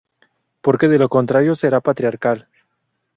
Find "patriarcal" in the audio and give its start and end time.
1.79-2.47